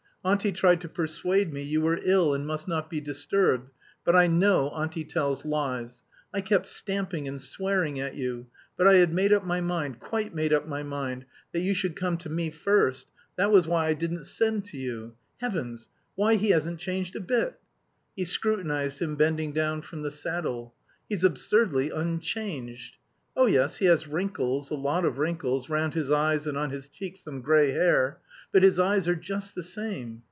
Auntie 0.23 0.51
tried 0.51 0.79
to 0.81 0.87
persuade 0.87 1.51
me 1.51 1.63
you 1.63 1.81
were 1.81 1.99
ill 2.03 2.35
and 2.35 2.45
must 2.45 2.67
not 2.67 2.91
be 2.91 3.01
disturbed; 3.01 3.71
but 4.05 4.15
I 4.15 4.27
know 4.27 4.69
Auntie 4.69 5.03
tells 5.03 5.45
lies. 5.45 6.03
I 6.31 6.41
kept 6.41 6.69
stamping 6.69 7.27
and 7.27 7.41
swearing 7.41 7.99
at 7.99 8.13
you, 8.13 8.45
but 8.77 8.85
I 8.87 8.97
had 8.97 9.11
made 9.11 9.33
up 9.33 9.43
my 9.43 9.61
mind, 9.61 9.99
quite 9.99 10.31
made 10.35 10.53
up 10.53 10.67
my 10.67 10.83
mind, 10.83 11.25
that 11.53 11.61
you 11.61 11.73
should 11.73 11.95
come 11.95 12.17
to 12.17 12.29
me 12.29 12.51
first, 12.51 13.07
that 13.35 13.51
was 13.51 13.65
why 13.65 13.87
I 13.87 13.95
didn't 13.95 14.25
send 14.25 14.63
to 14.65 14.77
you. 14.77 15.15
Heavens, 15.39 15.89
why 16.13 16.35
he 16.35 16.51
hasn't 16.51 16.79
changed 16.79 17.15
a 17.15 17.19
bit!" 17.19 17.59
She 18.15 18.25
scrutinised 18.25 18.99
him, 18.99 19.15
bending 19.15 19.53
down 19.53 19.81
from 19.81 20.03
the 20.03 20.11
saddle. 20.11 20.75
"He's 21.09 21.23
absurdly 21.23 21.89
unchanged. 21.89 22.95
Oh, 23.33 23.45
yes, 23.45 23.77
he 23.77 23.85
has 23.85 24.07
wrinkles, 24.09 24.71
a 24.71 24.75
lot 24.75 25.05
of 25.05 25.17
wrinkles, 25.17 25.69
round 25.69 25.93
his 25.93 26.11
eyes 26.11 26.45
and 26.45 26.57
on 26.57 26.69
his 26.69 26.89
cheeks 26.89 27.21
some 27.21 27.39
grey 27.39 27.71
hair, 27.71 28.17
but 28.51 28.61
his 28.61 28.77
eyes 28.77 29.07
are 29.07 29.15
just 29.15 29.55
the 29.55 29.63
same. 29.63 30.19